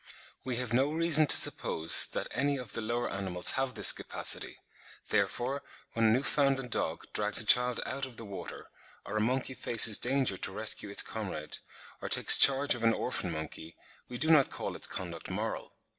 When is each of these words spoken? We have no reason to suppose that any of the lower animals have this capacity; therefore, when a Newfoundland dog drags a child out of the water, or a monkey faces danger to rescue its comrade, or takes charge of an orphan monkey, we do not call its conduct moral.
We 0.43 0.55
have 0.55 0.73
no 0.73 0.89
reason 0.91 1.27
to 1.27 1.37
suppose 1.37 2.07
that 2.07 2.27
any 2.31 2.57
of 2.57 2.73
the 2.73 2.81
lower 2.81 3.07
animals 3.07 3.51
have 3.51 3.75
this 3.75 3.91
capacity; 3.93 4.57
therefore, 5.09 5.61
when 5.93 6.05
a 6.05 6.09
Newfoundland 6.09 6.71
dog 6.71 7.05
drags 7.13 7.39
a 7.39 7.45
child 7.45 7.79
out 7.85 8.07
of 8.07 8.17
the 8.17 8.25
water, 8.25 8.65
or 9.05 9.15
a 9.17 9.21
monkey 9.21 9.53
faces 9.53 9.99
danger 9.99 10.37
to 10.39 10.51
rescue 10.51 10.89
its 10.89 11.03
comrade, 11.03 11.59
or 12.01 12.09
takes 12.09 12.39
charge 12.39 12.73
of 12.73 12.83
an 12.83 12.93
orphan 12.95 13.29
monkey, 13.29 13.77
we 14.09 14.17
do 14.17 14.31
not 14.31 14.49
call 14.49 14.75
its 14.75 14.87
conduct 14.87 15.29
moral. 15.29 15.75